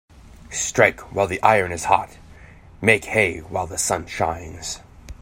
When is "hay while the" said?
3.05-3.77